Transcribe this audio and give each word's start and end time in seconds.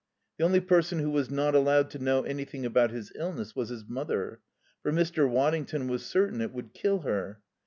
The 0.39 0.45
only 0.45 0.61
person 0.61 0.97
who 0.97 1.11
was 1.11 1.29
not 1.29 1.53
allowed 1.53 1.91
to 1.91 1.99
know 1.99 2.23
anything 2.23 2.65
about 2.65 2.89
his 2.89 3.11
illness 3.13 3.55
was 3.55 3.69
his 3.69 3.85
mother, 3.87 4.39
for 4.81 4.91
Mr. 4.91 5.29
Waddington 5.29 5.87
was 5.87 6.03
certain 6.03 6.41
it 6.41 6.53
would 6.53 6.73
kill 6.73 7.01
her. 7.01 7.39